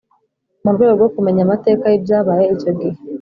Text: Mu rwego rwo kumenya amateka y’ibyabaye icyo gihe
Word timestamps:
Mu 0.63 0.69
rwego 0.75 0.93
rwo 0.99 1.09
kumenya 1.15 1.41
amateka 1.43 1.83
y’ibyabaye 1.91 2.43
icyo 2.55 2.71
gihe 2.79 2.97